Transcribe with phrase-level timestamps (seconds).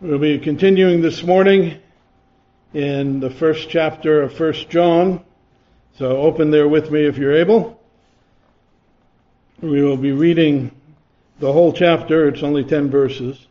[0.00, 1.80] We'll be continuing this morning
[2.74, 5.24] in the first chapter of First John.
[5.98, 7.80] So open there with me if you're able.
[9.60, 10.72] We will be reading
[11.38, 12.26] the whole chapter.
[12.26, 13.46] It's only 10 verses.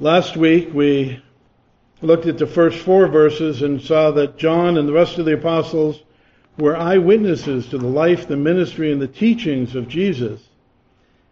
[0.00, 1.22] Last week we
[2.02, 5.34] looked at the first four verses and saw that John and the rest of the
[5.34, 6.02] apostles
[6.58, 10.42] were eyewitnesses to the life, the ministry, and the teachings of Jesus.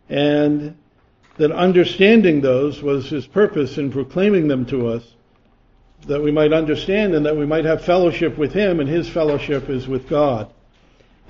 [0.08, 0.76] And
[1.38, 5.14] that understanding those was his purpose in proclaiming them to us,
[6.06, 9.68] that we might understand and that we might have fellowship with him, and his fellowship
[9.68, 10.52] is with God.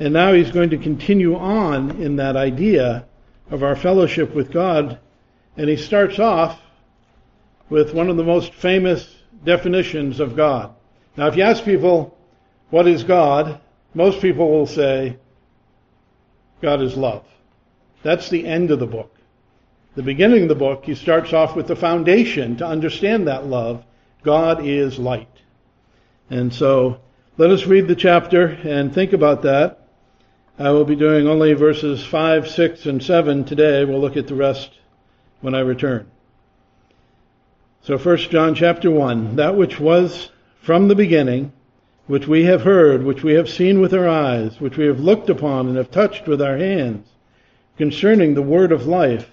[0.00, 3.06] And now he's going to continue on in that idea
[3.50, 4.98] of our fellowship with God,
[5.56, 6.60] and he starts off
[7.68, 10.74] with one of the most famous definitions of God.
[11.16, 12.16] Now, if you ask people,
[12.70, 13.60] what is God?
[13.92, 15.18] Most people will say,
[16.62, 17.24] God is love.
[18.02, 19.17] That's the end of the book.
[19.98, 23.84] The beginning of the book, he starts off with the foundation to understand that love.
[24.22, 25.26] God is light.
[26.30, 27.00] And so,
[27.36, 29.88] let us read the chapter and think about that.
[30.56, 33.84] I will be doing only verses 5, 6, and 7 today.
[33.84, 34.70] We'll look at the rest
[35.40, 36.08] when I return.
[37.82, 40.30] So 1 John chapter 1, that which was
[40.62, 41.52] from the beginning,
[42.06, 45.28] which we have heard, which we have seen with our eyes, which we have looked
[45.28, 47.08] upon and have touched with our hands,
[47.76, 49.32] concerning the word of life.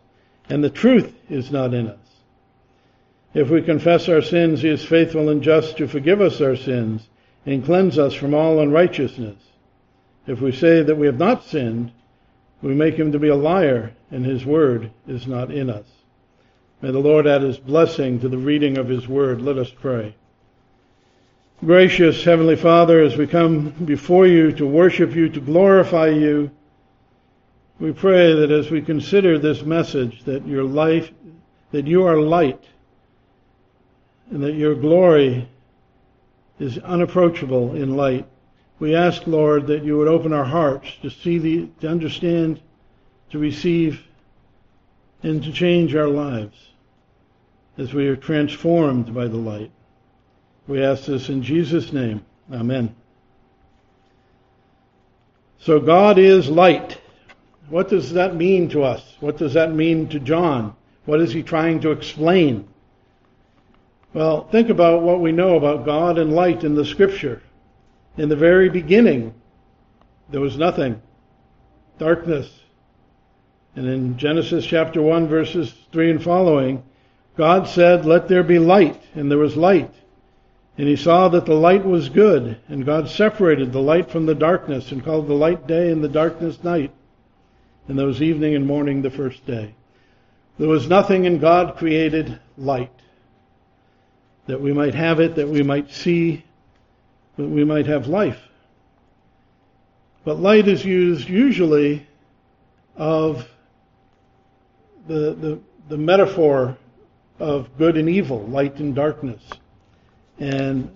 [0.51, 1.97] and the truth is not in us.
[3.33, 7.07] If we confess our sins, he is faithful and just to forgive us our sins
[7.45, 9.37] and cleanse us from all unrighteousness.
[10.27, 11.93] If we say that we have not sinned,
[12.61, 15.85] we make him to be a liar, and his word is not in us.
[16.81, 19.41] May the Lord add his blessing to the reading of his word.
[19.41, 20.15] Let us pray.
[21.63, 26.51] Gracious Heavenly Father, as we come before you to worship you, to glorify you,
[27.81, 31.11] we pray that as we consider this message, that your life,
[31.71, 32.63] that you are light,
[34.29, 35.49] and that your glory
[36.59, 38.27] is unapproachable in light.
[38.77, 42.61] We ask, Lord, that you would open our hearts to see the, to understand,
[43.31, 44.03] to receive,
[45.23, 46.57] and to change our lives
[47.79, 49.71] as we are transformed by the light.
[50.67, 52.23] We ask this in Jesus' name.
[52.53, 52.95] Amen.
[55.57, 57.00] So God is light.
[57.71, 59.15] What does that mean to us?
[59.21, 60.75] What does that mean to John?
[61.05, 62.67] What is he trying to explain?
[64.13, 67.41] Well, think about what we know about God and light in the scripture.
[68.17, 69.33] In the very beginning,
[70.29, 71.01] there was nothing.
[71.97, 72.51] Darkness.
[73.77, 76.83] And in Genesis chapter 1 verses 3 and following,
[77.37, 79.93] God said, let there be light, and there was light.
[80.77, 84.35] And he saw that the light was good, and God separated the light from the
[84.35, 86.91] darkness and called the light day and the darkness night.
[87.91, 89.75] And there was evening and morning the first day.
[90.57, 92.89] There was nothing and God created light.
[94.45, 96.45] That we might have it, that we might see
[97.35, 98.39] that we might have life.
[100.23, 102.07] But light is used usually
[102.95, 103.45] of
[105.05, 105.59] the, the,
[105.89, 106.77] the metaphor
[107.39, 109.43] of good and evil, light and darkness.
[110.39, 110.95] And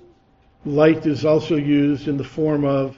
[0.64, 2.96] light is also used in the form of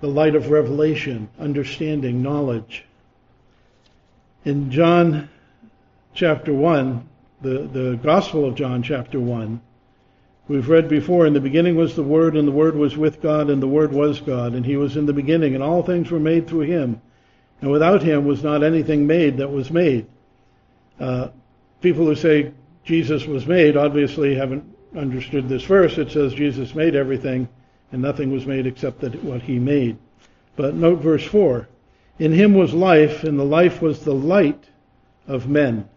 [0.00, 2.84] the light of revelation, understanding, knowledge.
[4.44, 5.28] In John
[6.14, 7.08] chapter 1,
[7.42, 9.60] the, the Gospel of John chapter 1,
[10.50, 13.50] We've read before, in the beginning was the Word, and the Word was with God,
[13.50, 16.18] and the Word was God, and He was in the beginning, and all things were
[16.18, 17.00] made through Him.
[17.60, 20.06] And without Him was not anything made that was made.
[20.98, 21.28] Uh,
[21.80, 22.50] people who say
[22.82, 24.64] Jesus was made obviously haven't
[24.96, 25.98] understood this verse.
[25.98, 27.46] It says Jesus made everything,
[27.92, 29.98] and nothing was made except that what He made.
[30.56, 31.68] But note verse 4.
[32.20, 34.68] In Him was life, and the life was the light
[35.26, 35.88] of men.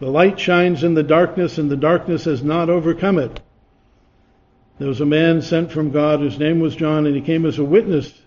[0.00, 3.40] The light shines in the darkness, and the darkness has not overcome it.
[4.80, 7.60] There was a man sent from God whose name was John, and he came as
[7.60, 8.20] a witness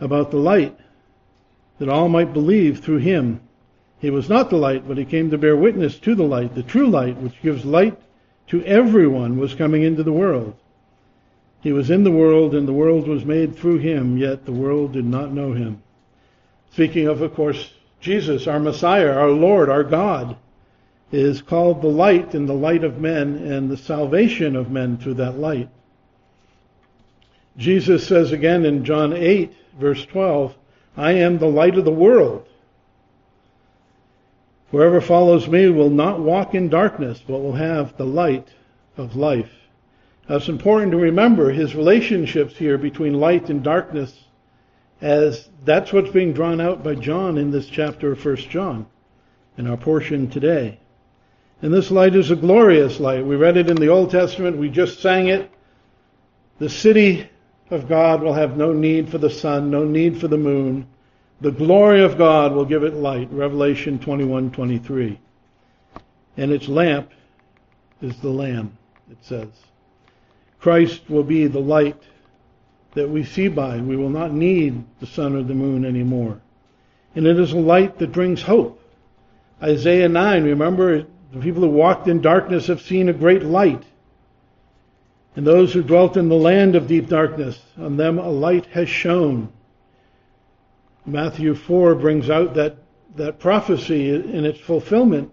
[0.00, 0.78] about the light,
[1.80, 3.40] that all might believe through him.
[3.98, 6.54] He was not the light, but he came to bear witness to the light.
[6.54, 8.00] The true light, which gives light
[8.46, 10.54] to everyone, was coming into the world.
[11.60, 14.92] He was in the world, and the world was made through him, yet the world
[14.92, 15.82] did not know him.
[16.72, 20.36] Speaking of, of course, Jesus, our Messiah, our Lord, our God,
[21.10, 25.14] is called the light and the light of men and the salvation of men through
[25.14, 25.68] that light.
[27.56, 30.54] Jesus says again in John 8, verse 12,
[30.96, 32.46] I am the light of the world.
[34.70, 38.48] Whoever follows me will not walk in darkness, but will have the light
[38.96, 39.50] of life.
[40.28, 44.24] Now it's important to remember his relationships here between light and darkness,
[45.00, 48.86] as that's what's being drawn out by John in this chapter of 1 John,
[49.56, 50.78] in our portion today.
[51.62, 53.24] And this light is a glorious light.
[53.24, 55.50] We read it in the Old Testament, we just sang it.
[56.58, 57.28] The city
[57.70, 60.86] of God will have no need for the sun, no need for the moon.
[61.40, 63.28] The glory of God will give it light.
[63.30, 65.18] Revelation 21:23.
[66.36, 67.10] And its lamp
[68.00, 68.76] is the lamb,
[69.10, 69.48] it says.
[70.58, 72.02] Christ will be the light
[72.98, 73.78] that we see by.
[73.78, 76.40] We will not need the sun or the moon anymore.
[77.14, 78.82] And it is a light that brings hope.
[79.62, 83.84] Isaiah 9, remember, the people who walked in darkness have seen a great light.
[85.36, 88.88] And those who dwelt in the land of deep darkness, on them a light has
[88.88, 89.52] shone.
[91.06, 92.78] Matthew 4 brings out that,
[93.14, 95.32] that prophecy in its fulfillment.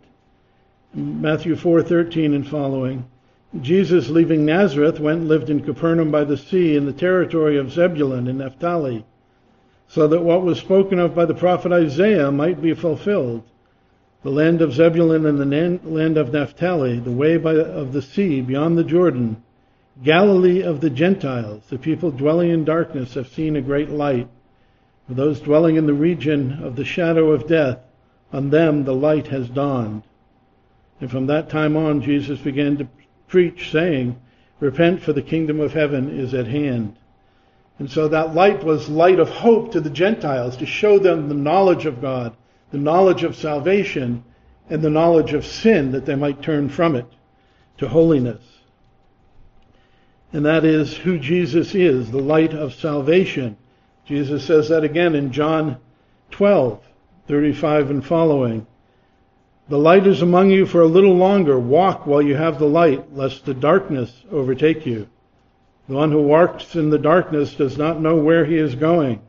[0.93, 3.05] Matthew 4:13 and following.
[3.61, 7.71] Jesus, leaving Nazareth, went and lived in Capernaum by the sea in the territory of
[7.71, 9.05] Zebulun and Naphtali,
[9.87, 13.43] so that what was spoken of by the prophet Isaiah might be fulfilled.
[14.23, 18.41] The land of Zebulun and the land of Naphtali, the way by, of the sea
[18.41, 19.41] beyond the Jordan,
[20.03, 24.27] Galilee of the Gentiles, the people dwelling in darkness have seen a great light.
[25.07, 27.79] For those dwelling in the region of the shadow of death,
[28.33, 30.03] on them the light has dawned.
[30.99, 32.87] And from that time on, Jesus began to
[33.27, 34.19] preach, saying,
[34.59, 36.95] Repent, for the kingdom of heaven is at hand.
[37.77, 41.35] And so that light was light of hope to the Gentiles, to show them the
[41.35, 42.35] knowledge of God,
[42.71, 44.23] the knowledge of salvation,
[44.69, 47.05] and the knowledge of sin, that they might turn from it
[47.77, 48.41] to holiness.
[50.31, 53.57] And that is who Jesus is, the light of salvation.
[54.05, 55.77] Jesus says that again in John
[56.31, 56.81] 12,
[57.27, 58.67] 35 and following.
[59.67, 61.57] The light is among you for a little longer.
[61.59, 65.07] Walk while you have the light, lest the darkness overtake you.
[65.87, 69.21] The one who walks in the darkness does not know where he is going.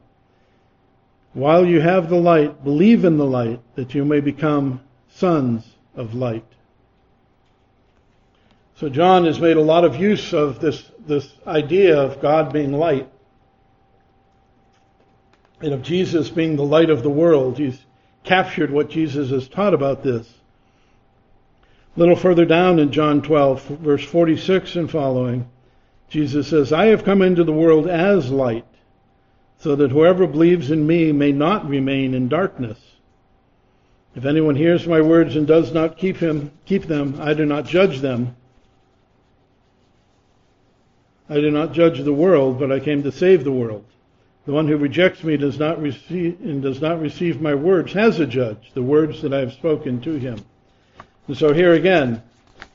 [1.33, 6.15] While you have the light, believe in the light, that you may become sons of
[6.15, 6.45] light.
[8.77, 12.73] So John has made a lot of use of this, this idea of God being
[12.73, 13.09] light
[15.63, 17.59] and of Jesus being the light of the world.
[17.59, 17.79] He's
[18.27, 20.31] captured what Jesus has taught about this.
[21.97, 25.49] A little further down in John 12, verse 46 and following,
[26.11, 28.67] Jesus says, I have come into the world as light,
[29.59, 32.79] so that whoever believes in me may not remain in darkness.
[34.15, 37.67] If anyone hears my words and does not keep him, keep them, I do not
[37.67, 38.37] judge them.
[41.29, 43.85] I do not judge the world, but I came to save the world.
[44.47, 48.21] The one who rejects me does not receive and does not receive my words has
[48.21, 50.39] a judge, the words that I have spoken to him.
[51.27, 52.23] And so here again,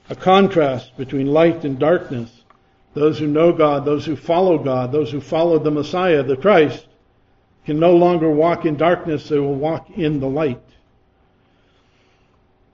[0.10, 2.44] a contrast between light and darkness.
[2.94, 6.86] Those who know God, those who follow God, those who follow the Messiah, the Christ,
[7.66, 10.62] can no longer walk in darkness, they will walk in the light.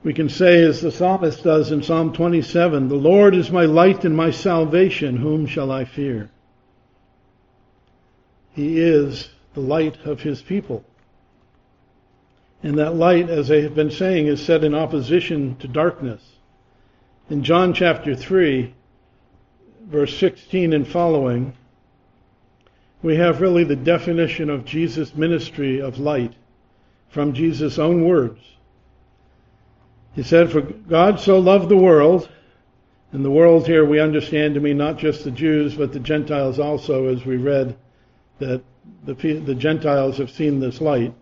[0.03, 4.05] We can say, as the psalmist does in Psalm 27, The Lord is my light
[4.05, 6.31] and my salvation, whom shall I fear?
[8.57, 10.83] He is the light of his people.
[12.63, 16.23] And that light, as I have been saying, is set in opposition to darkness.
[17.29, 18.73] In John chapter 3,
[19.85, 21.53] verse 16 and following,
[23.03, 26.33] we have really the definition of Jesus' ministry of light
[27.09, 28.41] from Jesus' own words.
[30.15, 32.27] He said, For God so loved the world,
[33.11, 36.57] and the world here we understand to mean not just the Jews, but the Gentiles
[36.57, 37.77] also, as we read
[38.39, 38.61] that
[39.05, 41.13] the, the Gentiles have seen this light.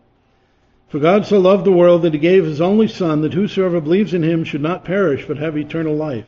[0.89, 4.13] For God so loved the world that he gave his only Son, that whosoever believes
[4.13, 6.27] in him should not perish, but have eternal life.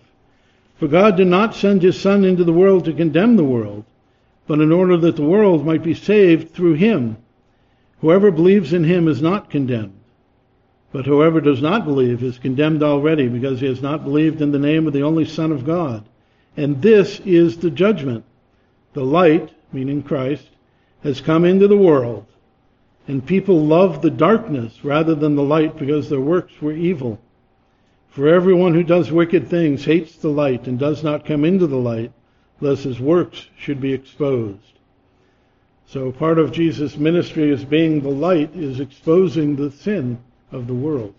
[0.78, 3.86] For God did not send his Son into the world to condemn the world,
[4.48, 7.18] but in order that the world might be saved through him.
[8.02, 9.94] Whoever believes in him is not condemned
[10.92, 14.60] But whoever does not believe is condemned already because he has not believed in the
[14.60, 16.08] name of the only Son of God.
[16.56, 18.24] And this is the judgment.
[18.94, 20.50] The light, meaning Christ,
[21.04, 22.26] has come into the world,
[23.08, 27.20] and people love the darkness rather than the light because their works were evil.
[28.10, 31.78] For everyone who does wicked things hates the light and does not come into the
[31.78, 32.12] light,
[32.60, 34.80] lest his works should be exposed.
[35.86, 40.20] So part of Jesus' ministry as being the light is exposing the sin
[40.52, 41.14] of the world.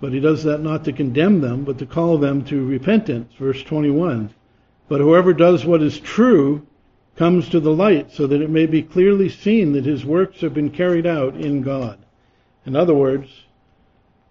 [0.00, 3.32] But he does that not to condemn them, but to call them to repentance.
[3.38, 4.30] Verse 21.
[4.88, 6.66] But whoever does what is true
[7.16, 10.54] comes to the light so that it may be clearly seen that his works have
[10.54, 11.98] been carried out in God.
[12.66, 13.30] In other words,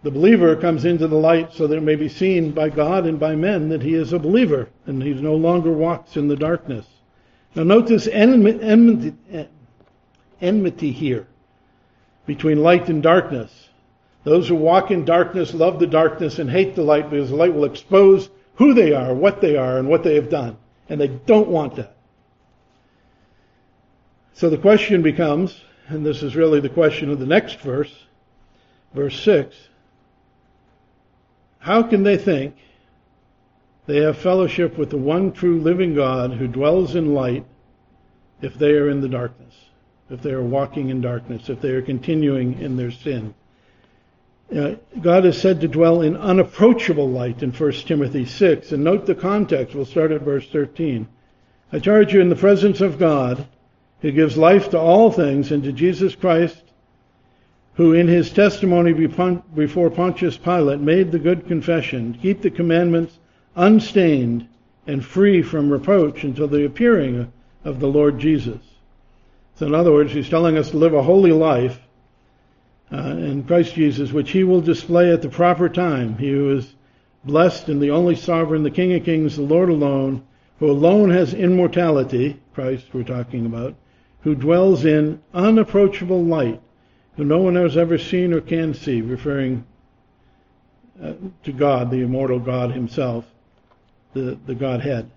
[0.04, 3.20] the believer comes into the light so that it may be seen by God and
[3.20, 6.86] by men that he is a believer and he no longer walks in the darkness.
[7.56, 9.16] Now note this enmity,
[10.42, 11.26] enmity here
[12.28, 13.70] between light and darkness.
[14.26, 17.54] Those who walk in darkness love the darkness and hate the light because the light
[17.54, 20.58] will expose who they are, what they are, and what they have done.
[20.90, 21.95] And they don't want that.
[24.36, 28.04] So the question becomes, and this is really the question of the next verse,
[28.94, 29.56] verse 6,
[31.60, 32.58] how can they think
[33.86, 37.46] they have fellowship with the one true living God who dwells in light
[38.42, 39.54] if they are in the darkness,
[40.10, 43.34] if they are walking in darkness, if they are continuing in their sin?
[44.54, 48.74] Uh, God is said to dwell in unapproachable light in 1 Timothy 6.
[48.74, 49.74] And note the context.
[49.74, 51.08] We'll start at verse 13.
[51.72, 53.48] I charge you in the presence of God,
[54.06, 56.62] who gives life to all things, and to Jesus Christ,
[57.74, 63.18] who in his testimony before Pontius Pilate made the good confession, keep the commandments
[63.56, 64.48] unstained
[64.86, 67.34] and free from reproach until the appearing
[67.64, 68.60] of the Lord Jesus.
[69.56, 71.80] So in other words, he's telling us to live a holy life
[72.94, 76.16] uh, in Christ Jesus, which he will display at the proper time.
[76.20, 76.76] He who is
[77.24, 80.22] blessed and the only sovereign, the King of Kings, the Lord alone,
[80.60, 83.74] who alone has immortality, Christ we're talking about,
[84.26, 86.60] who dwells in unapproachable light,
[87.16, 89.64] who no one has ever seen or can see, referring
[91.02, 91.14] uh,
[91.44, 93.24] to God, the immortal God himself,
[94.14, 95.12] the, the Godhead.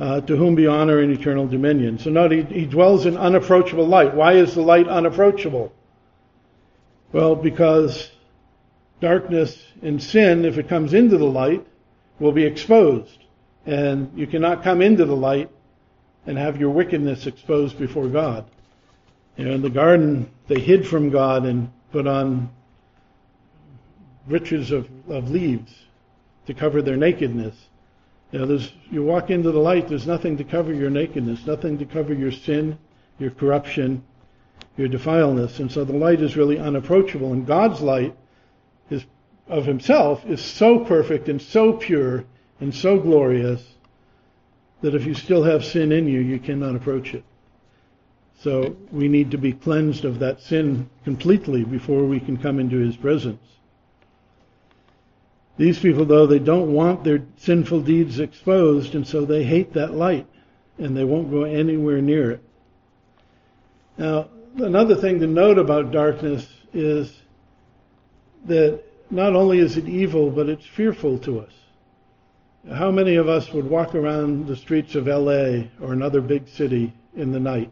[0.00, 1.98] Uh, to whom be honor and eternal dominion.
[1.98, 4.14] So note, he, he dwells in unapproachable light.
[4.14, 5.72] Why is the light unapproachable?
[7.12, 8.10] Well, because
[9.00, 11.64] darkness and sin, if it comes into the light,
[12.18, 13.18] will be exposed.
[13.66, 15.50] And you cannot come into the light
[16.26, 18.44] and have your wickedness exposed before God.
[19.36, 22.50] You know, in the garden, they hid from God and put on
[24.26, 25.74] riches of, of leaves
[26.46, 27.56] to cover their nakedness.
[28.32, 31.78] You know, there's, you walk into the light, there's nothing to cover your nakedness, nothing
[31.78, 32.78] to cover your sin,
[33.18, 34.04] your corruption,
[34.76, 35.58] your defileness.
[35.58, 37.32] And so the light is really unapproachable.
[37.32, 38.16] And God's light
[38.88, 39.04] is
[39.48, 42.24] of himself is so perfect and so pure
[42.60, 43.62] and so glorious
[44.82, 47.24] that if you still have sin in you, you cannot approach it.
[48.40, 52.78] So we need to be cleansed of that sin completely before we can come into
[52.78, 53.42] his presence.
[55.58, 59.92] These people, though, they don't want their sinful deeds exposed, and so they hate that
[59.92, 60.26] light,
[60.78, 62.42] and they won't go anywhere near it.
[63.98, 67.14] Now, another thing to note about darkness is
[68.46, 71.52] that not only is it evil, but it's fearful to us.
[72.68, 76.92] How many of us would walk around the streets of LA or another big city
[77.16, 77.70] in the night?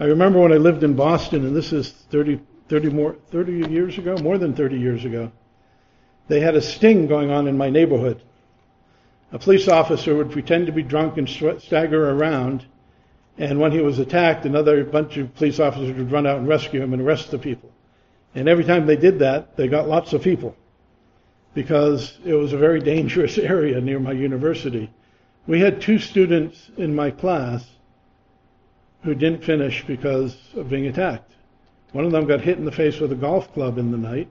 [0.00, 3.96] I remember when I lived in Boston, and this is 30, 30 more, 30 years
[3.96, 5.30] ago, more than 30 years ago.
[6.26, 8.20] They had a sting going on in my neighborhood.
[9.30, 12.66] A police officer would pretend to be drunk and stagger around
[13.36, 16.80] and when he was attacked, another bunch of police officers would run out and rescue
[16.80, 17.70] him and arrest the people.
[18.34, 20.56] And every time they did that, they got lots of people
[21.54, 24.90] because it was a very dangerous area near my university.
[25.46, 27.64] We had two students in my class
[29.02, 31.30] who didn't finish because of being attacked.
[31.92, 34.28] One of them got hit in the face with a golf club in the night,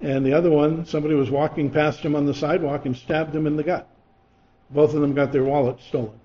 [0.00, 3.46] and the other one, somebody was walking past him on the sidewalk and stabbed him
[3.46, 3.88] in the gut.
[4.70, 6.18] Both of them got their wallets stolen.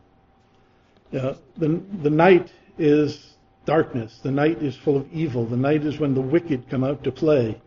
[1.13, 4.20] Uh, the, the night is darkness.
[4.22, 5.46] The night is full of evil.
[5.46, 7.60] The night is when the wicked come out to play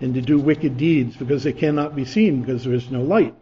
[0.00, 3.34] and to do wicked deeds because they cannot be seen because there is no light.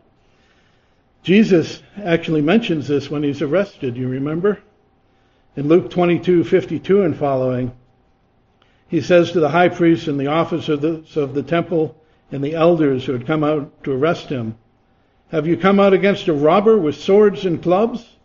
[1.23, 3.97] Jesus actually mentions this when he's arrested.
[3.97, 4.61] You remember?
[5.57, 7.73] In Luke 22:52 and following,
[8.89, 11.97] he says to the high priest and the officers of the temple
[12.31, 14.57] and the elders who had come out to arrest him,
[15.31, 18.17] Have you come out against a robber with swords and clubs?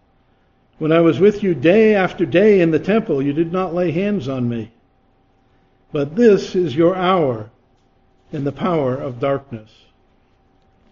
[0.77, 3.91] When I was with you day after day in the temple, you did not lay
[3.91, 4.71] hands on me.
[5.91, 7.49] But this is your hour
[8.31, 9.71] and the power of darkness.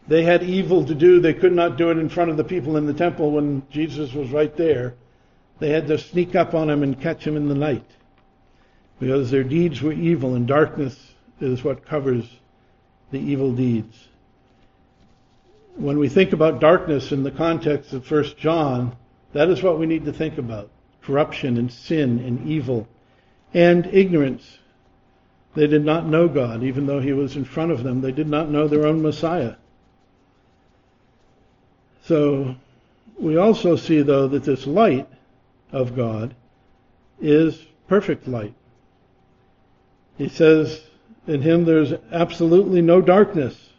[0.07, 1.19] They had evil to do.
[1.19, 4.13] They could not do it in front of the people in the temple when Jesus
[4.13, 4.95] was right there.
[5.59, 7.85] They had to sneak up on him and catch him in the night
[8.99, 12.25] because their deeds were evil, and darkness is what covers
[13.11, 14.07] the evil deeds.
[15.75, 18.95] When we think about darkness in the context of 1 John,
[19.33, 20.69] that is what we need to think about
[21.03, 22.87] corruption and sin and evil
[23.53, 24.57] and ignorance.
[25.57, 27.99] They did not know God, even though He was in front of them.
[27.99, 29.55] They did not know their own Messiah.
[32.03, 32.55] So
[33.17, 35.09] we also see, though, that this light
[35.71, 36.35] of God
[37.19, 38.53] is perfect light.
[40.19, 40.83] He says,
[41.25, 43.71] in him there's absolutely no darkness.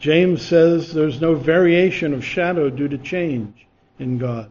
[0.00, 3.68] James says there's no variation of shadow due to change
[4.00, 4.50] in God.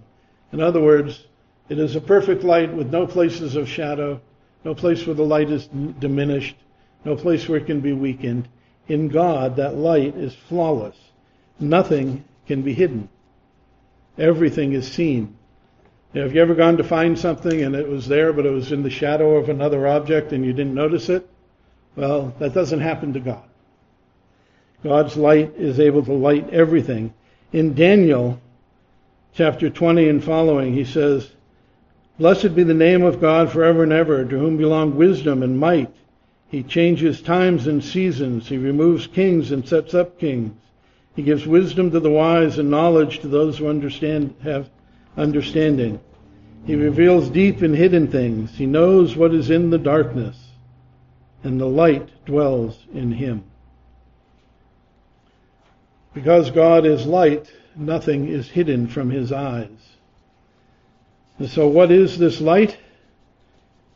[0.53, 1.27] In other words,
[1.67, 4.21] it is a perfect light with no places of shadow,
[4.63, 6.55] no place where the light is diminished,
[7.05, 8.47] no place where it can be weakened.
[8.87, 10.97] In God, that light is flawless.
[11.59, 13.09] Nothing can be hidden.
[14.17, 15.35] Everything is seen.
[16.13, 18.83] have you ever gone to find something and it was there, but it was in
[18.83, 21.29] the shadow of another object and you didn't notice it?
[21.95, 23.43] Well, that doesn't happen to God.
[24.83, 27.13] God's light is able to light everything.
[27.51, 28.39] In Daniel
[29.33, 31.31] chapter 20 and following, he says,
[32.19, 35.93] Blessed be the name of God forever and ever, to whom belong wisdom and might.
[36.49, 38.47] He changes times and seasons.
[38.47, 40.53] He removes kings and sets up kings.
[41.15, 44.69] He gives wisdom to the wise and knowledge to those who understand, have
[45.15, 45.99] understanding.
[46.65, 48.55] He reveals deep and hidden things.
[48.55, 50.37] He knows what is in the darkness,
[51.43, 53.43] and the light dwells in him.
[56.13, 59.96] Because God is light, nothing is hidden from his eyes.
[61.39, 62.77] And so, what is this light?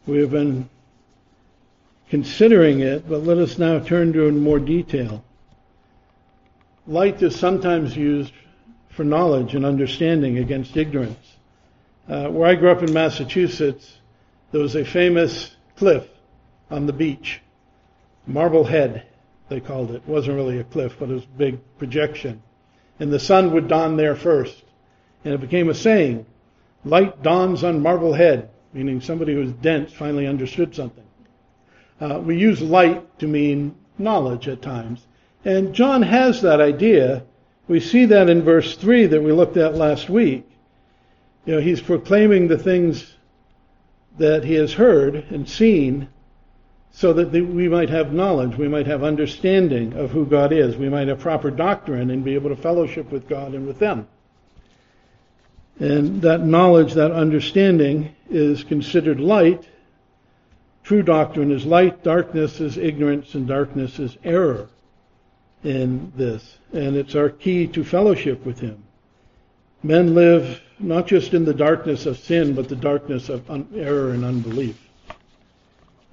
[0.06, 0.70] We have been
[2.10, 5.24] considering it, but let us now turn to it in more detail.
[6.88, 8.34] Light is sometimes used
[8.90, 11.38] for knowledge and understanding against ignorance.
[12.08, 14.00] Uh, where I grew up in Massachusetts,
[14.52, 16.08] there was a famous cliff
[16.70, 17.42] on the beach,
[18.28, 19.04] Marblehead,
[19.50, 19.96] they called it.
[19.96, 22.42] It wasn't really a cliff, but it was a big projection.
[23.00, 24.64] And the sun would dawn there first.
[25.26, 26.26] And it became a saying,
[26.84, 31.04] light dawns on Marblehead, meaning somebody who's dense finally understood something.
[32.00, 35.06] Uh, we use light to mean knowledge at times.
[35.46, 37.24] And John has that idea.
[37.68, 40.50] We see that in verse 3 that we looked at last week.
[41.46, 43.16] You know, he's proclaiming the things
[44.18, 46.10] that he has heard and seen
[46.92, 50.90] so that we might have knowledge, we might have understanding of who God is, we
[50.90, 54.08] might have proper doctrine and be able to fellowship with God and with them.
[55.80, 59.68] And that knowledge, that understanding is considered light.
[60.84, 64.68] True doctrine is light, darkness is ignorance, and darkness is error
[65.64, 68.84] in this, and it's our key to fellowship with Him.
[69.84, 74.12] Men live not just in the darkness of sin, but the darkness of un- error
[74.12, 74.90] and unbelief.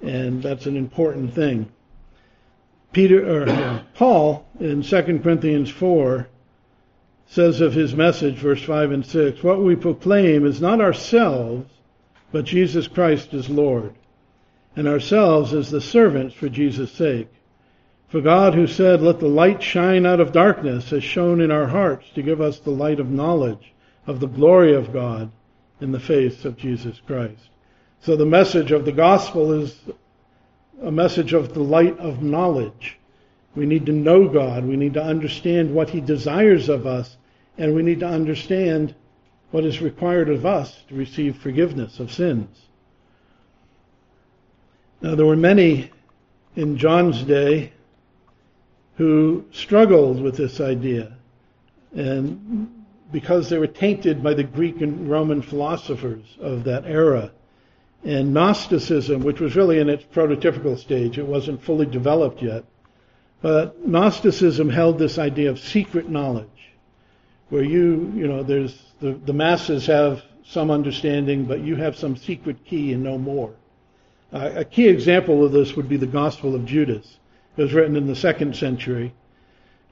[0.01, 1.71] And that's an important thing.
[2.91, 6.27] Peter or uh, Paul in 2 Corinthians 4
[7.29, 11.69] says of his message, verse 5 and 6, what we proclaim is not ourselves,
[12.31, 13.93] but Jesus Christ is Lord,
[14.75, 17.29] and ourselves as the servants for Jesus' sake.
[18.07, 21.67] For God, who said, Let the light shine out of darkness, has shone in our
[21.67, 23.73] hearts to give us the light of knowledge
[24.07, 25.31] of the glory of God
[25.79, 27.49] in the face of Jesus Christ.
[28.01, 29.79] So the message of the gospel is
[30.81, 32.97] a message of the light of knowledge.
[33.55, 34.65] We need to know God.
[34.65, 37.17] We need to understand what He desires of us.
[37.59, 38.95] And we need to understand
[39.51, 42.57] what is required of us to receive forgiveness of sins.
[45.01, 45.91] Now, there were many
[46.55, 47.73] in John's day
[48.95, 51.17] who struggled with this idea.
[51.95, 57.31] And because they were tainted by the Greek and Roman philosophers of that era.
[58.03, 62.63] And Gnosticism, which was really in its prototypical stage, it wasn't fully developed yet.
[63.41, 66.58] But Gnosticism held this idea of secret knowledge,
[67.49, 72.15] where you, you know, there's the, the masses have some understanding, but you have some
[72.15, 73.53] secret key and no more.
[74.31, 77.17] Uh, a key example of this would be the Gospel of Judas.
[77.57, 79.13] It was written in the second century.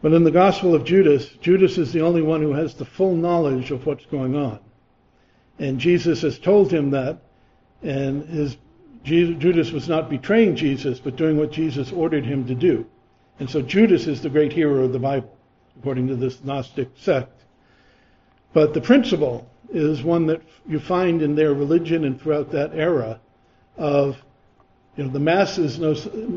[0.02, 3.16] But in the Gospel of Judas, Judas is the only one who has the full
[3.16, 4.60] knowledge of what's going on.
[5.60, 7.20] And Jesus has told him that,
[7.82, 8.58] and his,
[9.04, 12.86] Judas was not betraying Jesus, but doing what Jesus ordered him to do.
[13.40, 15.36] And so Judas is the great hero of the Bible,
[15.80, 17.44] according to this Gnostic sect.
[18.54, 23.20] But the principle is one that you find in their religion and throughout that era
[23.78, 24.18] of
[24.96, 25.80] you know, the masses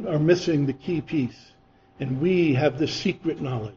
[0.07, 1.53] are missing the key piece.
[1.99, 3.75] And we have the secret knowledge.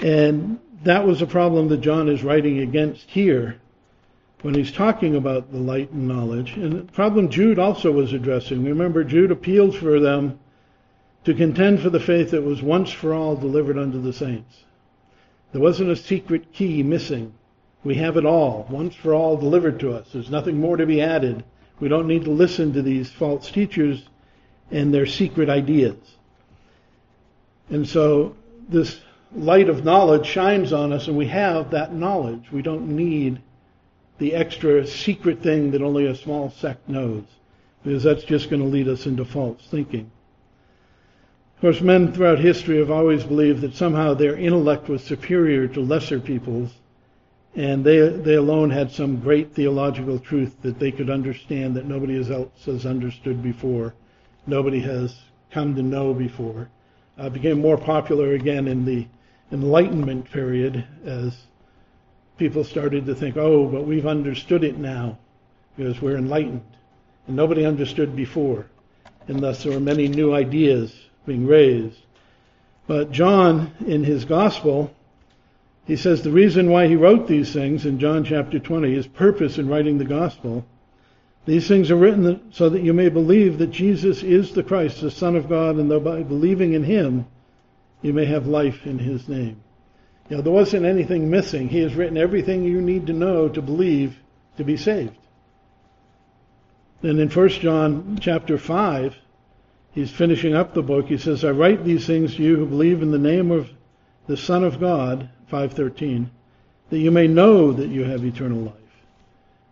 [0.00, 3.60] And that was a problem that John is writing against here
[4.42, 6.56] when he's talking about the light and knowledge.
[6.56, 8.64] And the problem Jude also was addressing.
[8.64, 10.38] Remember, Jude appealed for them
[11.24, 14.64] to contend for the faith that was once for all delivered unto the saints.
[15.52, 17.34] There wasn't a secret key missing.
[17.82, 20.08] We have it all, once for all delivered to us.
[20.12, 21.44] There's nothing more to be added.
[21.80, 24.02] We don't need to listen to these false teachers
[24.70, 25.96] and their secret ideas.
[27.70, 28.36] And so
[28.68, 29.00] this
[29.34, 32.50] light of knowledge shines on us and we have that knowledge.
[32.52, 33.40] We don't need
[34.18, 37.24] the extra secret thing that only a small sect knows
[37.82, 40.10] because that's just going to lead us into false thinking.
[41.60, 45.82] Of course, men throughout history have always believed that somehow their intellect was superior to
[45.82, 46.72] lesser people's,
[47.54, 52.18] and they, they alone had some great theological truth that they could understand that nobody
[52.32, 53.92] else has understood before,
[54.46, 55.20] nobody has
[55.50, 56.70] come to know before.
[57.18, 59.06] Uh, became more popular again in the
[59.52, 61.42] Enlightenment period as
[62.38, 65.18] people started to think, oh, but we've understood it now
[65.76, 66.64] because we're enlightened.
[67.26, 68.64] And nobody understood before.
[69.28, 71.98] And thus there were many new ideas being raised.
[72.86, 74.92] But John, in his gospel,
[75.86, 79.58] he says the reason why he wrote these things in John chapter 20, his purpose
[79.58, 80.64] in writing the gospel,
[81.46, 85.10] these things are written so that you may believe that Jesus is the Christ, the
[85.10, 87.26] Son of God, and that by believing in him,
[88.02, 89.60] you may have life in his name.
[90.28, 91.68] You know, there wasn't anything missing.
[91.68, 94.16] He has written everything you need to know to believe
[94.58, 95.16] to be saved.
[97.02, 99.16] And in 1 John chapter 5,
[99.92, 101.06] he's finishing up the book.
[101.06, 103.70] He says, I write these things to you who believe in the name of
[104.26, 106.30] the Son of God, 513,
[106.90, 108.74] that you may know that you have eternal life.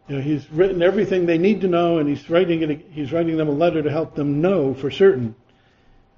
[0.09, 3.37] You know, he's written everything they need to know, and he's writing it, he's writing
[3.37, 5.35] them a letter to help them know for certain.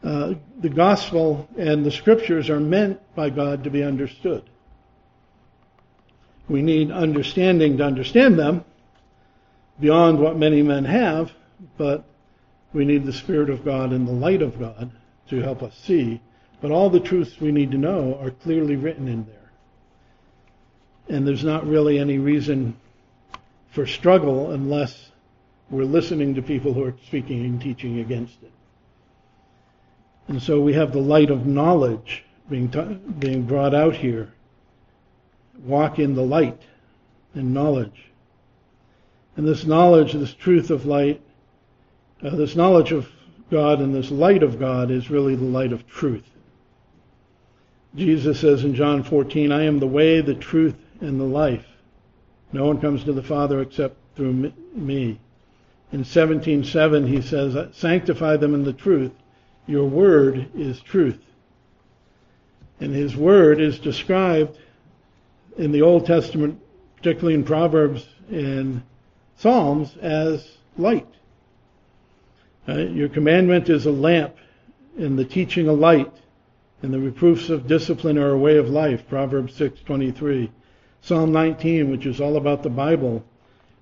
[0.03, 4.49] Uh, the gospel and the scriptures are meant by God to be understood.
[6.49, 8.65] We need understanding to understand them
[9.79, 11.33] beyond what many men have,
[11.77, 12.05] but
[12.73, 14.91] we need the Spirit of God and the light of God
[15.29, 16.21] to help us see.
[16.61, 19.37] But all the truths we need to know are clearly written in there.
[21.17, 22.77] And there's not really any reason
[23.71, 25.11] for struggle unless
[25.71, 28.53] we're listening to people who are speaking and teaching against it.
[30.29, 34.33] And so we have the light of knowledge being, t- being brought out here.
[35.65, 36.61] Walk in the light
[37.35, 38.11] and knowledge.
[39.37, 41.23] And this knowledge, this truth of light,
[42.23, 43.09] uh, this knowledge of
[43.51, 46.29] God and this light of God is really the light of truth.
[47.97, 51.67] Jesus says in John 14, I am the way, the truth, and the life.
[52.53, 55.19] No one comes to the Father except through me.
[55.93, 59.13] In 17:7 he says, "Sanctify them in the truth.
[59.67, 61.19] Your word is truth."
[62.81, 64.57] And his word is described
[65.57, 66.61] in the Old Testament,
[66.97, 68.83] particularly in Proverbs and
[69.37, 71.07] Psalms, as light.
[72.71, 74.37] Uh, your commandment is a lamp,
[74.97, 76.13] and the teaching a light,
[76.83, 79.09] and the reproofs of discipline are a way of life.
[79.09, 80.51] Proverbs 6:23.
[81.01, 83.25] Psalm 19, which is all about the Bible,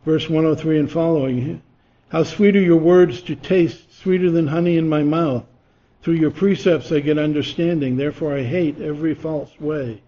[0.07, 1.61] verse 103 and following.
[2.09, 5.45] How sweet are your words to taste, sweeter than honey in my mouth.
[6.01, 10.01] Through your precepts I get understanding, therefore I hate every false way.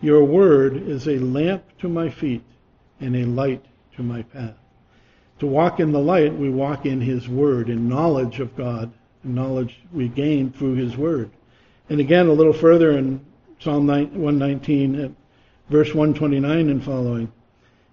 [0.00, 2.44] Your word is a lamp to my feet
[3.00, 3.64] and a light
[3.96, 4.63] to my path.
[5.44, 8.90] To walk in the light, we walk in His Word, in knowledge of God,
[9.22, 11.28] knowledge we gain through His Word.
[11.90, 13.20] And again, a little further in
[13.58, 15.14] Psalm 119,
[15.68, 17.30] verse 129 and following.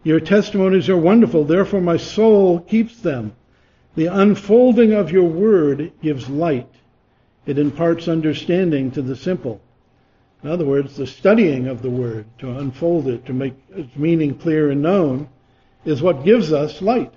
[0.04, 3.36] Your testimonies are wonderful, therefore my soul keeps them.
[3.96, 6.74] The unfolding of your word gives light.
[7.46, 9.60] It imparts understanding to the simple.
[10.42, 14.36] In other words, the studying of the word, to unfold it, to make its meaning
[14.36, 15.28] clear and known,
[15.84, 17.14] is what gives us light.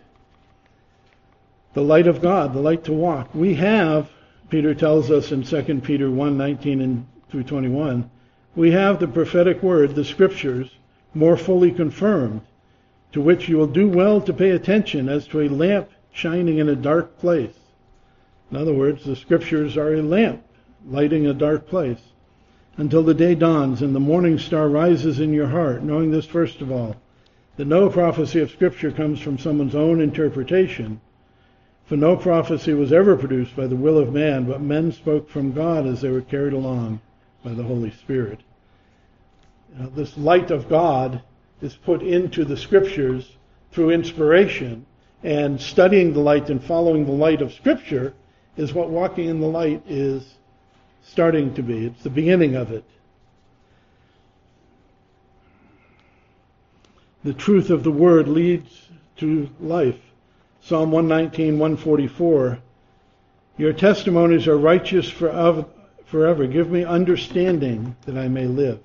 [1.74, 3.34] The light of God, the light to walk.
[3.34, 4.08] We have,
[4.48, 8.08] Peter tells us in 2 Peter 1, 19 and through 21,
[8.54, 10.70] we have the prophetic word, the scriptures,
[11.14, 12.42] more fully confirmed,
[13.10, 16.68] to which you will do well to pay attention as to a lamp shining in
[16.68, 17.58] a dark place.
[18.52, 20.44] In other words, the scriptures are a lamp
[20.86, 22.12] lighting a dark place
[22.76, 26.60] until the day dawns and the morning star rises in your heart, knowing this first
[26.60, 26.94] of all,
[27.56, 31.00] that no prophecy of scripture comes from someone's own interpretation.
[31.86, 35.52] For no prophecy was ever produced by the will of man, but men spoke from
[35.52, 37.00] God as they were carried along
[37.44, 38.40] by the Holy Spirit.
[39.78, 41.22] Uh, this light of God
[41.60, 43.36] is put into the scriptures
[43.72, 44.86] through inspiration,
[45.22, 48.14] and studying the light and following the light of scripture
[48.56, 50.36] is what walking in the light is
[51.02, 51.86] starting to be.
[51.86, 52.84] It's the beginning of it.
[57.24, 59.98] The truth of the word leads to life.
[60.66, 62.58] Psalm 119, 144.
[63.58, 66.46] Your testimonies are righteous forever.
[66.46, 68.80] Give me understanding that I may live.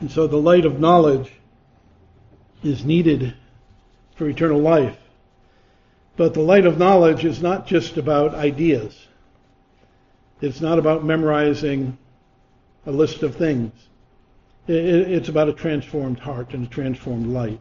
[0.00, 1.32] And so the light of knowledge
[2.62, 3.34] is needed
[4.16, 4.98] for eternal life.
[6.16, 9.06] But the light of knowledge is not just about ideas.
[10.42, 11.96] It's not about memorizing
[12.84, 13.72] a list of things.
[14.68, 17.60] It's about a transformed heart and a transformed light.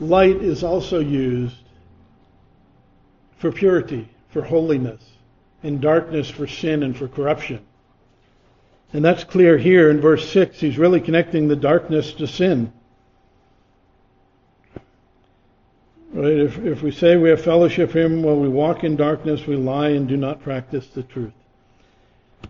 [0.00, 1.56] Light is also used
[3.38, 5.02] for purity, for holiness,
[5.62, 7.64] and darkness for sin and for corruption.
[8.92, 10.60] And that's clear here in verse 6.
[10.60, 12.72] He's really connecting the darkness to sin.
[16.12, 16.38] Right?
[16.38, 19.56] If, if we say we have fellowship with Him while we walk in darkness, we
[19.56, 21.32] lie and do not practice the truth.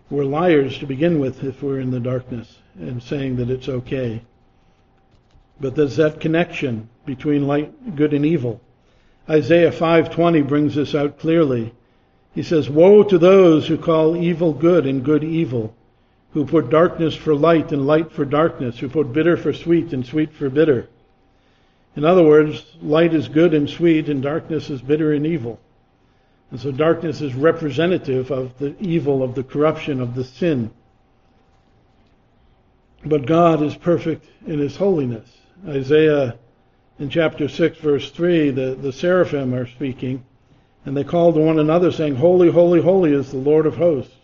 [0.09, 4.21] We're liars to begin with if we're in the darkness and saying that it's okay.
[5.59, 8.61] But there's that connection between light, good and evil.
[9.27, 11.73] Isaiah 5:20 brings this out clearly.
[12.35, 15.73] He says, "Woe to those who call evil good and good evil,
[16.33, 20.05] who put darkness for light and light for darkness, who put bitter for sweet and
[20.05, 20.87] sweet for bitter."
[21.95, 25.59] In other words, light is good and sweet, and darkness is bitter and evil.
[26.51, 30.69] And so darkness is representative of the evil, of the corruption, of the sin.
[33.03, 35.35] But God is perfect in His holiness.
[35.67, 36.35] Isaiah
[36.99, 40.23] in chapter 6, verse 3, the, the seraphim are speaking,
[40.85, 44.15] and they call to one another, saying, Holy, holy, holy is the Lord of hosts.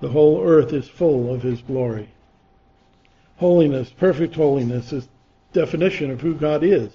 [0.00, 2.08] The whole earth is full of His glory.
[3.36, 5.08] Holiness, perfect holiness, is
[5.52, 6.90] definition of who God is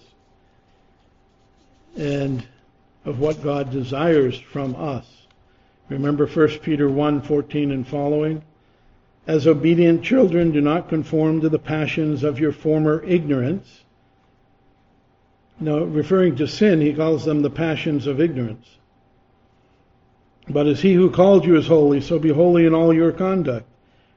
[1.97, 2.45] and
[3.05, 5.27] of what God desires from us.
[5.89, 8.41] Remember 1 Peter 1:14 and following.
[9.27, 13.82] As obedient children, do not conform to the passions of your former ignorance.
[15.63, 18.79] Now, referring to sin, he calls them the passions of ignorance.
[20.49, 23.65] But as he who called you is holy, so be holy in all your conduct.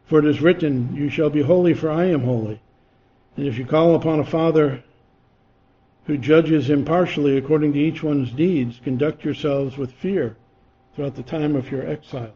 [0.07, 2.61] For it is written, You shall be holy, for I am holy.
[3.37, 4.83] And if you call upon a Father
[6.07, 10.37] who judges impartially according to each one's deeds, conduct yourselves with fear
[10.97, 12.35] throughout the time of your exile.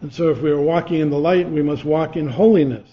[0.00, 2.88] And so if we are walking in the light, we must walk in holiness.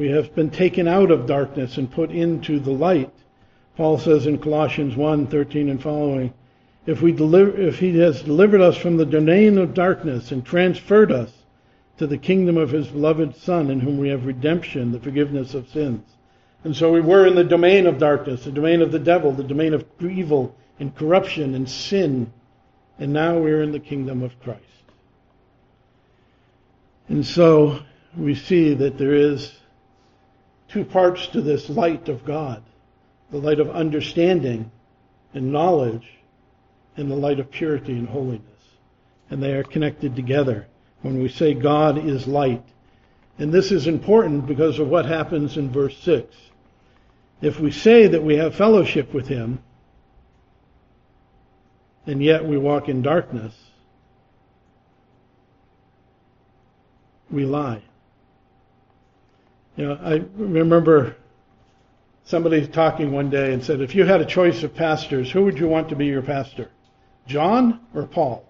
[0.00, 3.12] We have been taken out of darkness and put into the light.
[3.76, 6.32] Paul says in Colossians 1:13 and following,
[6.86, 11.12] if we deliver, if he has delivered us from the domain of darkness and transferred
[11.12, 11.44] us
[11.98, 15.68] to the kingdom of his beloved Son, in whom we have redemption, the forgiveness of
[15.68, 16.02] sins.
[16.64, 19.44] And so we were in the domain of darkness, the domain of the devil, the
[19.44, 22.32] domain of evil and corruption and sin.
[22.98, 24.62] And now we're in the kingdom of Christ.
[27.06, 27.80] And so
[28.16, 29.60] we see that there is
[30.70, 32.62] two parts to this light of God
[33.30, 34.70] the light of understanding
[35.32, 36.18] and knowledge,
[36.96, 38.42] and the light of purity and holiness.
[39.30, 40.66] And they are connected together
[41.02, 42.64] when we say God is light.
[43.38, 46.36] And this is important because of what happens in verse 6.
[47.40, 49.62] If we say that we have fellowship with Him,
[52.06, 53.54] and yet we walk in darkness,
[57.30, 57.82] we lie.
[59.80, 61.16] You know, I remember
[62.24, 65.58] somebody talking one day and said, if you had a choice of pastors, who would
[65.58, 66.68] you want to be your pastor?
[67.26, 68.44] John or Paul?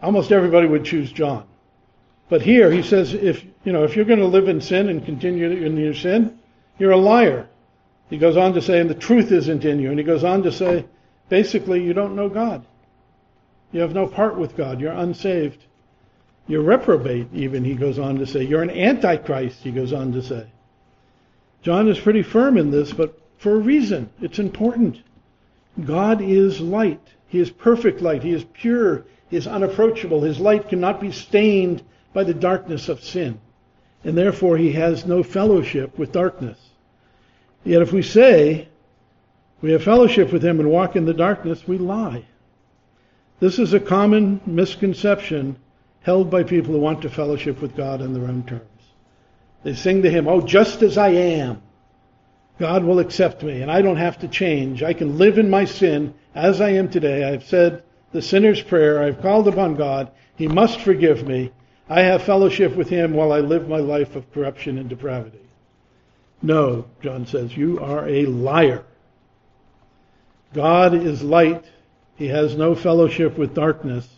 [0.00, 1.44] almost everybody would choose John.
[2.28, 5.04] But here he says, if you know, if you're going to live in sin and
[5.04, 6.38] continue in your sin,
[6.78, 7.48] you're a liar.
[8.10, 9.90] He goes on to say, and the truth isn't in you.
[9.90, 10.84] And he goes on to say,
[11.28, 12.64] basically, you don't know God.
[13.72, 14.80] You have no part with God.
[14.80, 15.64] You're unsaved.
[16.46, 18.44] You're reprobate, even, he goes on to say.
[18.44, 20.46] You're an antichrist, he goes on to say.
[21.62, 24.10] John is pretty firm in this, but for a reason.
[24.20, 25.00] It's important.
[25.82, 27.00] God is light.
[27.26, 28.22] He is perfect light.
[28.22, 30.20] He is pure He is unapproachable.
[30.20, 33.40] His light cannot be stained by the darkness of sin.
[34.04, 36.58] And therefore he has no fellowship with darkness.
[37.64, 38.68] Yet if we say
[39.62, 42.26] we have fellowship with him and walk in the darkness, we lie.
[43.40, 45.56] This is a common misconception
[46.04, 48.62] held by people who want to fellowship with God on their own terms.
[49.64, 51.62] They sing to him, Oh, just as I am,
[52.58, 54.82] God will accept me, and I don't have to change.
[54.82, 57.24] I can live in my sin as I am today.
[57.24, 59.02] I've said the sinner's prayer.
[59.02, 60.10] I've called upon God.
[60.36, 61.50] He must forgive me.
[61.88, 65.40] I have fellowship with Him while I live my life of corruption and depravity.
[66.42, 68.84] No, John says, you are a liar.
[70.52, 71.64] God is light
[72.16, 74.08] He has no fellowship with darkness.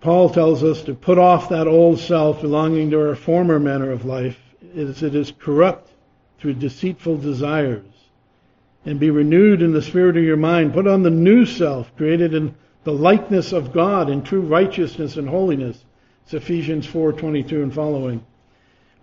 [0.00, 4.06] Paul tells us to put off that old self belonging to our former manner of
[4.06, 4.38] life,
[4.74, 5.92] as it is corrupt
[6.38, 7.84] through deceitful desires,
[8.86, 10.72] and be renewed in the spirit of your mind.
[10.72, 15.28] Put on the new self, created in the likeness of God in true righteousness and
[15.28, 15.84] holiness.
[16.24, 18.24] It's Ephesians 4:22 and following.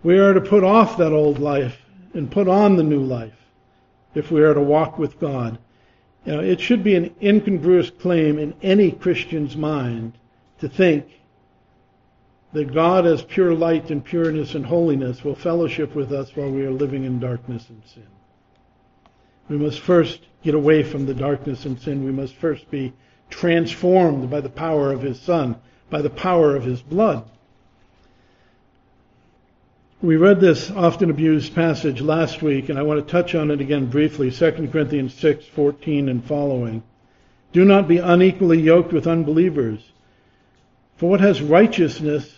[0.02, 1.80] We are to put off that old life
[2.12, 3.38] and put on the new life
[4.16, 5.58] if we are to walk with God.
[6.26, 10.14] You know, it should be an incongruous claim in any Christian's mind
[10.60, 11.06] to think
[12.52, 16.64] that God, as pure light and pureness and holiness, will fellowship with us while we
[16.64, 18.06] are living in darkness and sin.
[19.48, 22.04] We must first get away from the darkness and sin.
[22.04, 22.92] We must first be
[23.30, 25.56] transformed by the power of His Son,
[25.90, 27.24] by the power of His blood.
[30.00, 33.60] We read this often abused passage last week, and I want to touch on it
[33.60, 34.30] again briefly.
[34.30, 36.82] 2 Corinthians 6, 14 and following.
[37.52, 39.80] Do not be unequally yoked with unbelievers.
[40.98, 42.36] For what has righteousness,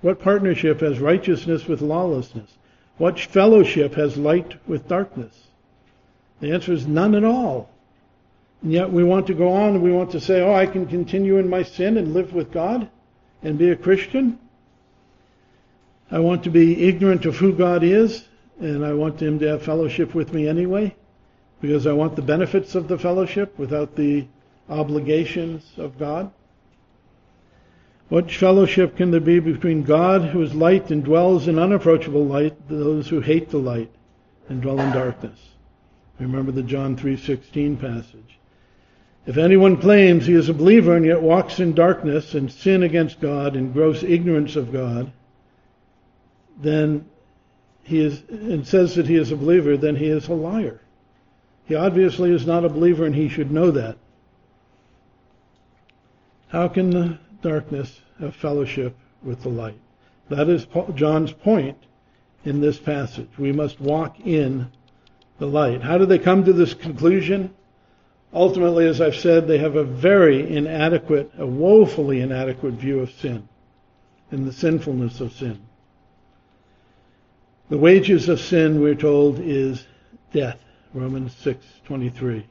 [0.00, 2.50] what partnership has righteousness with lawlessness?
[2.96, 5.48] What fellowship has light with darkness?
[6.40, 7.70] The answer is none at all.
[8.62, 10.86] And yet we want to go on and we want to say, oh, I can
[10.86, 12.88] continue in my sin and live with God
[13.42, 14.38] and be a Christian.
[16.08, 18.28] I want to be ignorant of who God is
[18.60, 20.94] and I want Him to have fellowship with me anyway
[21.60, 24.26] because I want the benefits of the fellowship without the
[24.68, 26.30] obligations of God.
[28.12, 32.68] What fellowship can there be between God, who is light and dwells in unapproachable light,
[32.68, 33.90] those who hate the light
[34.50, 35.54] and dwell in darkness?
[36.20, 38.38] Remember the John 3:16 passage.
[39.24, 43.18] If anyone claims he is a believer and yet walks in darkness and sin against
[43.18, 45.10] God and gross ignorance of God,
[46.60, 47.06] then
[47.82, 50.82] he is and says that he is a believer, then he is a liar.
[51.64, 53.96] He obviously is not a believer and he should know that.
[56.48, 59.78] How can the darkness have fellowship with the light.
[60.28, 61.76] That is John's point
[62.44, 63.28] in this passage.
[63.38, 64.70] We must walk in
[65.38, 65.82] the light.
[65.82, 67.54] How do they come to this conclusion?
[68.32, 73.48] Ultimately, as I've said, they have a very inadequate, a woefully inadequate view of sin
[74.30, 75.60] and the sinfulness of sin.
[77.68, 79.86] The wages of sin, we're told, is
[80.32, 80.58] death.
[80.94, 82.44] Romans 6:23.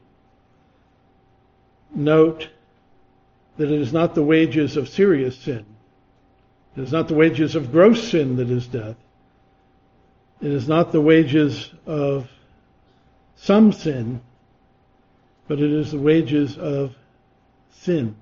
[1.94, 2.48] Note
[3.56, 5.64] that it is not the wages of serious sin.
[6.76, 8.96] It is not the wages of gross sin that is death.
[10.40, 12.28] It is not the wages of
[13.36, 14.20] some sin,
[15.48, 16.96] but it is the wages of
[17.70, 18.16] sin.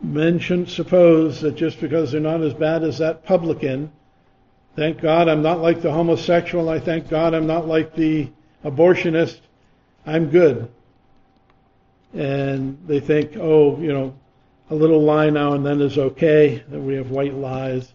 [0.00, 3.90] Men shouldn't suppose that just because they're not as bad as that publican,
[4.76, 8.30] thank God I'm not like the homosexual, I thank God I'm not like the
[8.64, 9.40] abortionist,
[10.06, 10.70] I'm good
[12.14, 14.14] and they think, oh, you know,
[14.70, 17.92] a little lie now and then is okay, that we have white lies.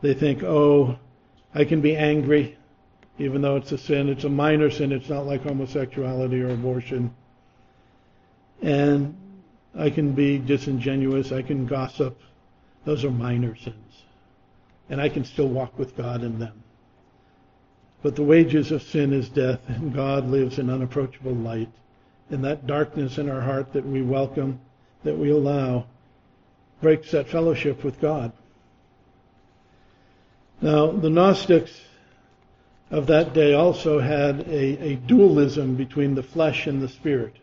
[0.00, 0.98] They think, oh,
[1.54, 2.56] I can be angry,
[3.18, 4.08] even though it's a sin.
[4.08, 4.92] It's a minor sin.
[4.92, 7.14] It's not like homosexuality or abortion.
[8.62, 9.16] And
[9.76, 11.32] I can be disingenuous.
[11.32, 12.20] I can gossip.
[12.84, 14.02] Those are minor sins.
[14.90, 16.62] And I can still walk with God in them.
[18.02, 21.70] But the wages of sin is death, and God lives in unapproachable light
[22.32, 24.60] and that darkness in our heart that we welcome,
[25.04, 25.86] that we allow,
[26.80, 28.32] breaks that fellowship with God.
[30.60, 31.80] Now, the Gnostics
[32.90, 37.34] of that day also had a, a dualism between the flesh and the spirit.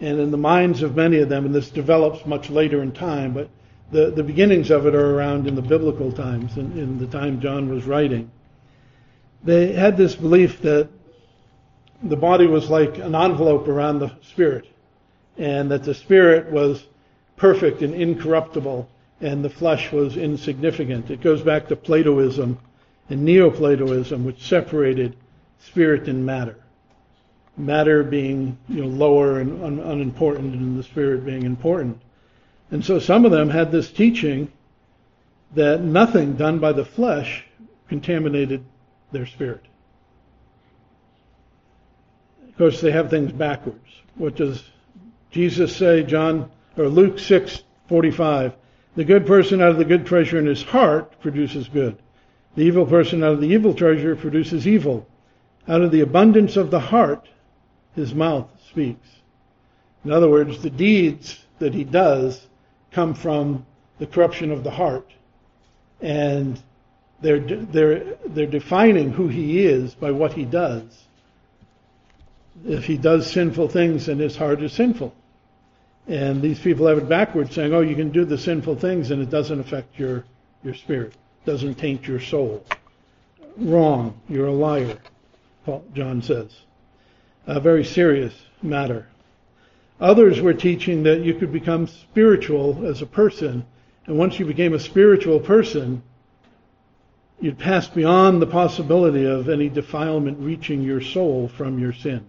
[0.00, 3.32] And in the minds of many of them, and this develops much later in time,
[3.32, 3.48] but
[3.92, 7.40] the, the beginnings of it are around in the biblical times, in, in the time
[7.40, 8.30] John was writing.
[9.44, 10.88] They had this belief that
[12.02, 14.66] the body was like an envelope around the spirit,
[15.38, 16.84] and that the spirit was
[17.36, 18.88] perfect and incorruptible,
[19.20, 21.10] and the flesh was insignificant.
[21.10, 22.58] It goes back to Platoism
[23.08, 25.16] and Neoplatoism, which separated
[25.58, 26.56] spirit and matter.
[27.56, 32.00] Matter being you know lower and un- unimportant, and the spirit being important.
[32.70, 34.52] And so some of them had this teaching
[35.54, 37.44] that nothing done by the flesh
[37.88, 38.64] contaminated
[39.12, 39.64] their spirit.
[42.56, 44.00] Of course, they have things backwards.
[44.14, 44.64] What does
[45.30, 48.54] Jesus say, John or Luke 6:45?
[48.94, 51.98] The good person out of the good treasure in his heart produces good.
[52.54, 55.06] The evil person out of the evil treasure produces evil.
[55.68, 57.28] Out of the abundance of the heart,
[57.94, 59.06] his mouth speaks.
[60.02, 62.46] In other words, the deeds that he does
[62.90, 63.66] come from
[63.98, 65.12] the corruption of the heart.
[66.00, 66.58] And
[67.20, 71.05] they're, they're, they're defining who he is by what he does.
[72.64, 75.14] If he does sinful things, then his heart is sinful.
[76.08, 79.20] And these people have it backwards, saying, "Oh, you can do the sinful things, and
[79.20, 80.24] it doesn't affect your
[80.62, 82.64] your spirit, doesn't taint your soul."
[83.56, 84.14] Wrong.
[84.28, 84.98] You're a liar.
[85.64, 86.60] Paul, John says.
[87.46, 89.06] A very serious matter.
[90.00, 93.64] Others were teaching that you could become spiritual as a person,
[94.06, 96.02] and once you became a spiritual person,
[97.40, 102.24] you'd pass beyond the possibility of any defilement reaching your soul from your sin.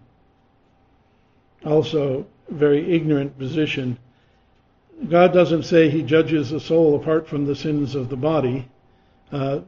[1.67, 3.97] Also, very ignorant position.
[5.09, 8.69] God doesn't say he judges the soul apart from the sins of the body.
[9.33, 9.59] Uh,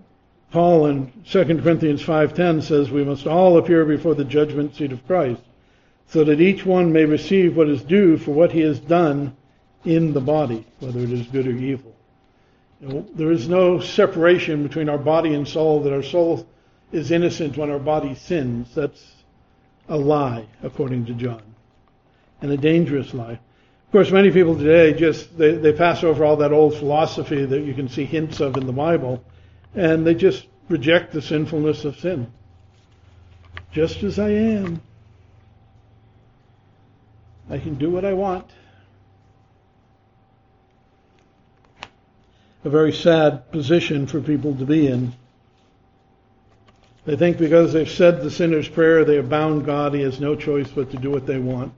[0.49, 5.05] Paul in 2 Corinthians 5:10 says we must all appear before the judgment seat of
[5.05, 5.41] Christ,
[6.07, 9.35] so that each one may receive what is due for what he has done
[9.83, 11.93] in the body, whether it is good or evil.
[13.13, 16.47] There is no separation between our body and soul, that our soul
[16.93, 18.73] is innocent when our body sins.
[18.73, 19.05] That's
[19.89, 21.41] a lie, according to John
[22.41, 23.39] and a dangerous life.
[23.87, 27.61] Of course, many people today just they, they pass over all that old philosophy that
[27.61, 29.23] you can see hints of in the Bible,
[29.73, 32.31] and they just reject the sinfulness of sin.
[33.71, 34.81] Just as I am.
[37.49, 38.45] I can do what I want.
[42.63, 45.13] A very sad position for people to be in.
[47.05, 49.95] They think because they've said the sinner's prayer, they have bound God.
[49.95, 51.73] He has no choice but to do what they want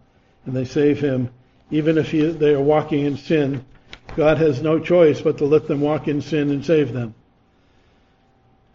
[0.46, 1.30] and they save him,
[1.70, 3.66] even if he, they are walking in sin,
[4.16, 7.16] God has no choice but to let them walk in sin and save them.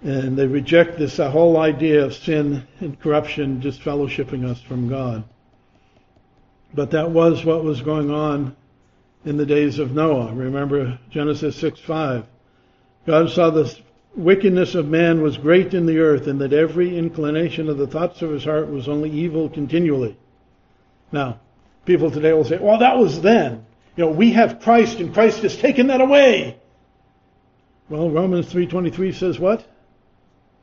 [0.02, 5.24] And they reject this whole idea of sin and corruption disfellowshipping us from God.
[6.74, 8.56] But that was what was going on
[9.24, 10.32] in the days of Noah.
[10.34, 12.26] Remember Genesis 6 5.
[13.06, 13.76] God saw the
[14.14, 18.22] wickedness of man was great in the earth, and that every inclination of the thoughts
[18.22, 20.16] of his heart was only evil continually.
[21.12, 21.40] Now,
[21.86, 23.64] People today will say, well, that was then.
[23.96, 26.58] You know, we have Christ and Christ has taken that away.
[27.88, 29.66] Well, Romans 3.23 says what?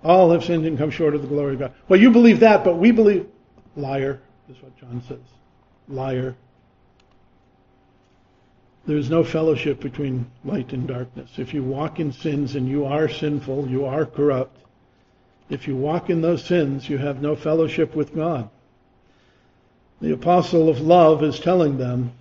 [0.04, 1.74] All have sinned and come short of the glory of God.
[1.88, 3.28] Well, you believe that, but we believe...
[3.76, 5.18] Liar, is what John says.
[5.88, 6.36] Liar.
[8.86, 11.32] There is no fellowship between light and darkness.
[11.38, 14.60] If you walk in sins and you are sinful, you are corrupt.
[15.50, 18.50] If you walk in those sins, you have no fellowship with God.
[20.02, 22.12] The apostle of love is telling them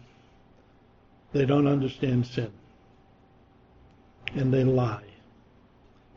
[1.33, 2.53] they don't understand sin.
[4.35, 5.05] And they lie.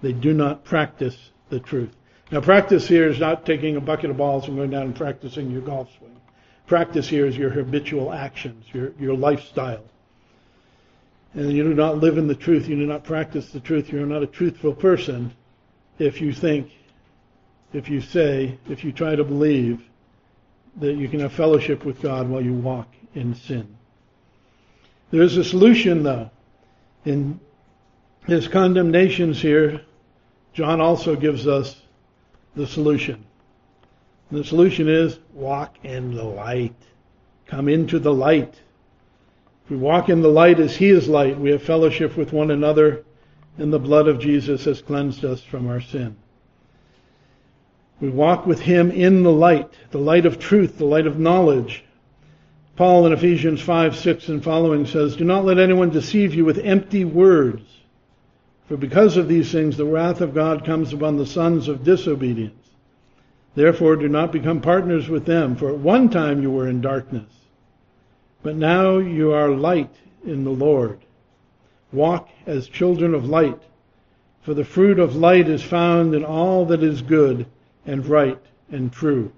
[0.01, 1.91] They do not practice the truth.
[2.32, 5.51] Now, practice here is not taking a bucket of balls and going down and practicing
[5.51, 6.16] your golf swing.
[6.68, 9.84] Practice here is your habitual actions, your, your lifestyle.
[11.34, 12.68] And you do not live in the truth.
[12.68, 13.89] You do not practice the truth.
[13.89, 15.34] You're not a truthful person
[15.99, 16.72] if you think,
[17.74, 19.84] if you say, if you try to believe
[20.78, 23.78] that you can have fellowship with God while you walk in sin.
[25.11, 26.30] There is a solution, though.
[27.05, 27.39] In
[28.26, 29.82] his condemnations here,
[30.53, 31.82] John also gives us
[32.55, 33.26] the solution.
[34.32, 36.76] The solution is walk in the light.
[37.45, 38.55] Come into the light.
[39.65, 42.51] If we walk in the light as he is light, we have fellowship with one
[42.51, 43.03] another,
[43.57, 46.17] and the blood of Jesus has cleansed us from our sin.
[48.01, 51.85] We walk with him in the light, the light of truth, the light of knowledge.
[52.75, 56.57] Paul in Ephesians 5, 6 and following says, Do not let anyone deceive you with
[56.57, 57.63] empty words.
[58.67, 62.69] For because of these things the wrath of God comes upon the sons of disobedience.
[63.53, 67.31] Therefore do not become partners with them, for at one time you were in darkness.
[68.43, 70.99] But now you are light in the Lord.
[71.93, 73.61] Walk as children of light,
[74.41, 77.45] for the fruit of light is found in all that is good
[77.86, 78.39] and right
[78.71, 79.31] and true.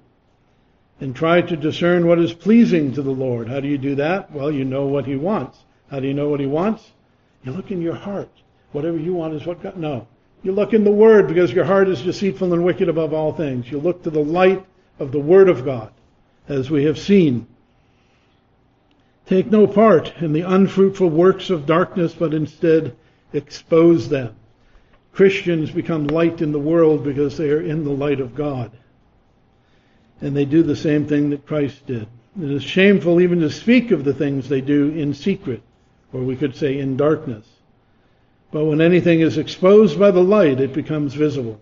[1.00, 3.48] And try to discern what is pleasing to the Lord.
[3.48, 4.32] How do you do that?
[4.32, 5.60] Well, you know what He wants.
[5.92, 6.92] How do you know what He wants?
[7.44, 8.32] You look in your heart.
[8.72, 9.78] Whatever you want is what God.
[9.78, 10.08] No.
[10.44, 13.72] You look in the Word because your heart is deceitful and wicked above all things.
[13.72, 14.66] You look to the light
[15.00, 15.92] of the Word of God,
[16.48, 17.48] as we have seen.
[19.26, 22.96] Take no part in the unfruitful works of darkness, but instead
[23.34, 24.36] expose them.
[25.18, 28.72] Christians become light in the world because they are in the light of God.
[30.22, 32.08] And they do the same thing that Christ did.
[32.40, 35.64] It is shameful even to speak of the things they do in secret,
[36.14, 37.48] or we could say in darkness.
[38.52, 41.60] But when anything is exposed by the light, it becomes visible.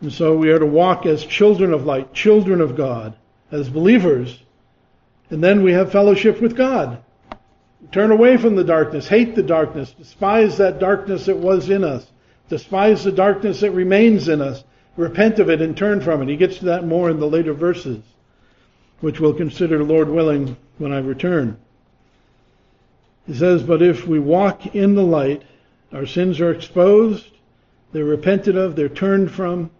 [0.00, 3.14] And so we are to walk as children of light, children of God,
[3.52, 4.42] as believers.
[5.30, 7.04] And then we have fellowship with God.
[7.92, 12.04] Turn away from the darkness, hate the darkness, despise that darkness that was in us,
[12.48, 14.64] Despise the darkness that remains in us.
[14.96, 16.28] Repent of it and turn from it.
[16.28, 18.02] He gets to that more in the later verses.
[19.00, 21.58] which we'll consider, Lord willing, when I return.
[23.26, 25.42] He says, But if we walk in the light,
[25.92, 27.26] our sins are exposed,
[27.92, 29.70] they're repented of, they're turned from,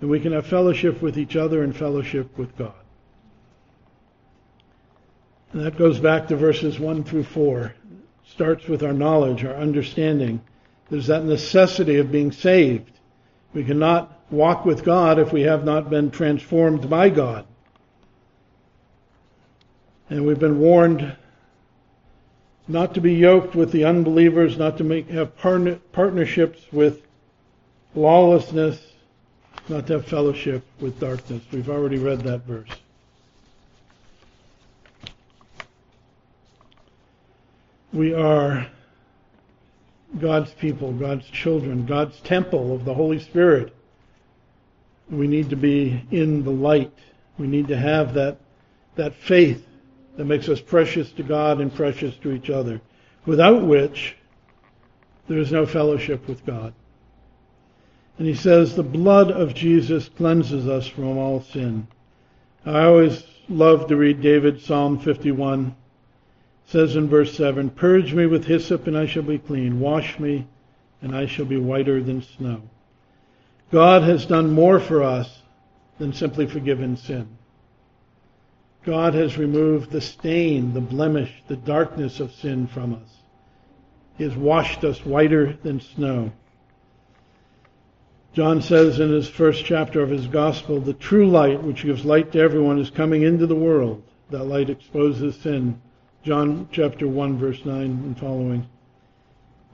[0.00, 2.74] and we can have fellowship with each other and fellowship with God.
[5.52, 7.66] And that goes back to verses 1 through 4.
[7.66, 7.74] It
[8.28, 10.40] starts with our knowledge, our understanding.
[10.88, 12.92] There's that necessity of being saved.
[13.52, 17.46] We cannot walk with God if we have not been transformed by God.
[20.08, 21.16] And we've been warned
[22.68, 27.02] not to be yoked with the unbelievers, not to make, have partnerships with
[27.94, 28.92] lawlessness,
[29.68, 31.42] not to have fellowship with darkness.
[31.50, 32.70] We've already read that verse.
[37.92, 38.68] We are
[40.18, 43.74] God's people, God's children, God's temple of the Holy Spirit.
[45.10, 46.92] We need to be in the light.
[47.38, 48.38] We need to have that,
[48.94, 49.66] that faith
[50.16, 52.80] that makes us precious to God and precious to each other,
[53.26, 54.16] without which
[55.28, 56.72] there is no fellowship with God.
[58.18, 61.86] And he says, the blood of Jesus cleanses us from all sin.
[62.64, 65.76] I always love to read David's Psalm 51.
[66.66, 69.78] Says in verse 7, Purge me with hyssop and I shall be clean.
[69.78, 70.46] Wash me
[71.00, 72.62] and I shall be whiter than snow.
[73.70, 75.42] God has done more for us
[75.98, 77.28] than simply forgiven sin.
[78.84, 83.16] God has removed the stain, the blemish, the darkness of sin from us.
[84.16, 86.32] He has washed us whiter than snow.
[88.32, 92.32] John says in his first chapter of his gospel, the true light, which gives light
[92.32, 94.02] to everyone, is coming into the world.
[94.30, 95.80] That light exposes sin.
[96.26, 98.66] John chapter 1 verse 9 and following.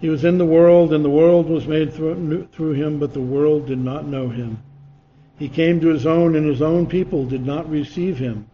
[0.02, 3.64] He was in the world, and the world was made through, him, but the world
[3.66, 4.58] did not know him.
[5.38, 8.50] He came to his own, and his own people did not receive him.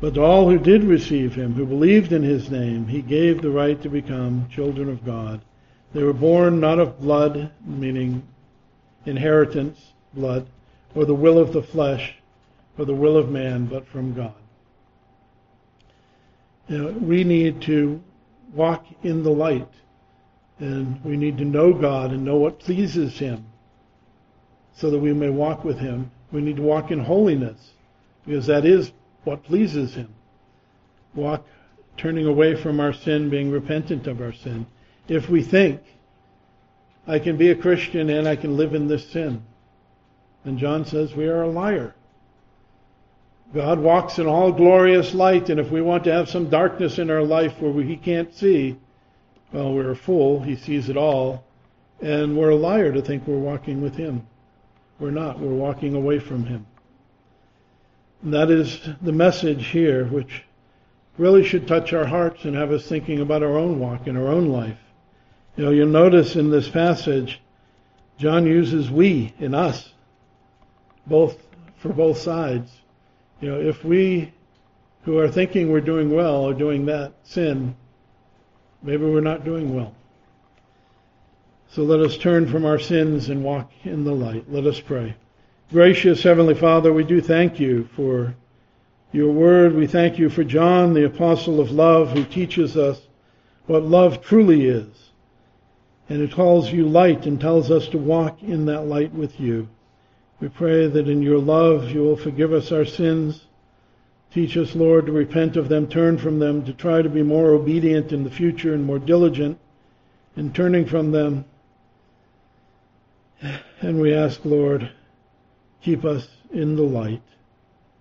[0.00, 3.80] But all who did receive him, who believed in his name, he gave the right
[3.80, 5.40] to become children of God.
[5.92, 8.24] They were born not of blood, meaning
[9.06, 10.48] inheritance, blood,
[10.96, 12.16] or the will of the flesh,
[12.76, 14.34] or the will of man, but from God.
[16.68, 18.00] You know, we need to
[18.52, 19.68] walk in the light
[20.58, 23.46] and we need to know God and know what pleases Him
[24.74, 26.10] so that we may walk with Him.
[26.30, 27.72] We need to walk in holiness
[28.26, 28.92] because that is
[29.24, 30.14] what pleases Him.
[31.14, 31.46] Walk
[31.96, 34.66] turning away from our sin, being repentant of our sin.
[35.08, 35.80] If we think,
[37.06, 39.42] I can be a Christian and I can live in this sin,
[40.44, 41.94] then John says we are a liar.
[43.54, 47.10] God walks in all glorious light, and if we want to have some darkness in
[47.10, 48.76] our life where we, He can't see,
[49.52, 50.42] well, we're a fool.
[50.42, 51.44] He sees it all.
[52.00, 54.26] And we're a liar to think we're walking with Him.
[55.00, 55.38] We're not.
[55.38, 56.66] We're walking away from Him.
[58.22, 60.44] And that is the message here, which
[61.16, 64.28] really should touch our hearts and have us thinking about our own walk in our
[64.28, 64.78] own life.
[65.56, 67.40] You know, you'll notice in this passage,
[68.18, 69.92] John uses we in us,
[71.06, 71.38] both
[71.78, 72.77] for both sides.
[73.40, 74.32] You know, if we
[75.02, 77.74] who are thinking we're doing well are doing that sin,
[78.82, 79.94] Maybe we're not doing well.
[81.70, 84.50] So let us turn from our sins and walk in the light.
[84.50, 85.16] Let us pray.
[85.70, 88.34] Gracious Heavenly Father, we do thank you for
[89.12, 89.74] your word.
[89.74, 93.00] We thank you for John, the apostle of love, who teaches us
[93.66, 95.10] what love truly is.
[96.08, 99.68] And who calls you light and tells us to walk in that light with you.
[100.40, 103.48] We pray that in your love you will forgive us our sins
[104.30, 107.50] Teach us, Lord, to repent of them, turn from them, to try to be more
[107.50, 109.58] obedient in the future and more diligent
[110.36, 111.44] in turning from them.
[113.80, 114.90] And we ask, Lord,
[115.80, 117.22] keep us in the light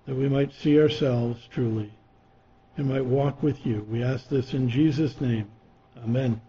[0.05, 1.93] that we might see ourselves truly
[2.75, 3.85] and might walk with you.
[3.89, 5.47] We ask this in Jesus' name.
[6.03, 6.41] Amen.